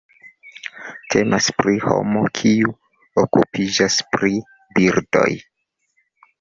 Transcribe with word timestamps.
Temas 1.15 1.49
pri 1.59 1.75
homo 1.83 2.25
kiu 2.41 2.73
okupiĝas 3.27 4.01
pri 4.17 4.37
birdoj. 4.81 5.31